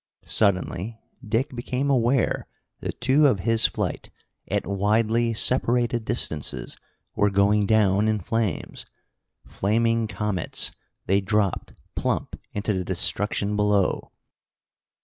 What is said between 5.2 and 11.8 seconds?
separated distances, were going down in flames. Flaming comets, they dropped